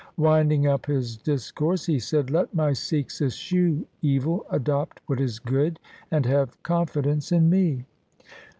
Winding 0.17 0.65
up 0.65 0.87
his 0.87 1.15
discourse 1.15 1.85
he 1.85 1.99
said,' 1.99 2.31
Let 2.31 2.55
my 2.55 2.73
Sikhs 2.73 3.21
eschew 3.21 3.85
evil, 4.01 4.47
adopt 4.49 4.99
what 5.05 5.21
is 5.21 5.37
good, 5.37 5.79
and 6.09 6.25
have 6.25 6.63
confidence 6.63 7.31
in 7.31 7.51
me.' 7.51 7.85